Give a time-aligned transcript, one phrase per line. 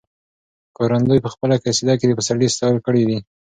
[0.69, 3.17] ښکارندوی په خپله قصیده کې د پسرلي ستایل کړي دي.